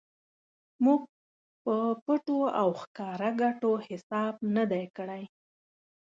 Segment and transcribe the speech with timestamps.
[0.83, 1.01] موږ
[1.63, 5.23] په پټو او ښکاره ګټو حساب نه دی کړی.